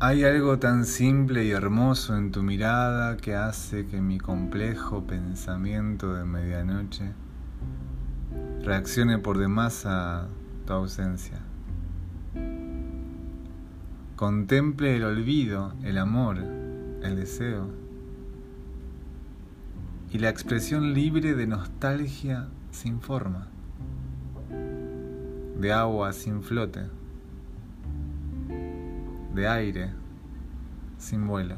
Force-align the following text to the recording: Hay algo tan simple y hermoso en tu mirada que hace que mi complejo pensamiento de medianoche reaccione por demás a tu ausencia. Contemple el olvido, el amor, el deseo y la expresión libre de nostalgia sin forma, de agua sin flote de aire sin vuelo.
Hay 0.00 0.22
algo 0.22 0.60
tan 0.60 0.84
simple 0.84 1.44
y 1.44 1.50
hermoso 1.50 2.16
en 2.16 2.30
tu 2.30 2.44
mirada 2.44 3.16
que 3.16 3.34
hace 3.34 3.86
que 3.86 4.00
mi 4.00 4.18
complejo 4.18 5.02
pensamiento 5.02 6.14
de 6.14 6.24
medianoche 6.24 7.14
reaccione 8.62 9.18
por 9.18 9.38
demás 9.38 9.86
a 9.86 10.28
tu 10.64 10.72
ausencia. 10.72 11.40
Contemple 14.14 14.94
el 14.94 15.02
olvido, 15.02 15.72
el 15.82 15.98
amor, 15.98 16.38
el 17.02 17.16
deseo 17.16 17.68
y 20.12 20.18
la 20.18 20.28
expresión 20.28 20.94
libre 20.94 21.34
de 21.34 21.48
nostalgia 21.48 22.46
sin 22.70 23.00
forma, 23.00 23.48
de 25.58 25.72
agua 25.72 26.12
sin 26.12 26.44
flote 26.44 26.82
de 29.38 29.46
aire 29.46 29.90
sin 30.98 31.28
vuelo. 31.28 31.54